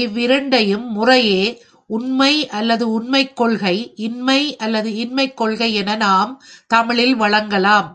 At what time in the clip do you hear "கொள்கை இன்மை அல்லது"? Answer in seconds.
3.36-4.94